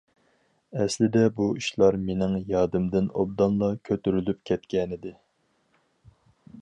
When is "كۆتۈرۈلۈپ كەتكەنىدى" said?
3.91-5.17